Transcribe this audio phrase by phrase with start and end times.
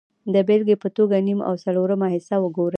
[0.33, 2.69] د بېلګې په توګه نیم او څلورمه حصه وګورئ